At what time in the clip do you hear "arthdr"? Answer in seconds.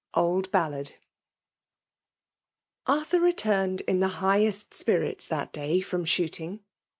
0.15-0.89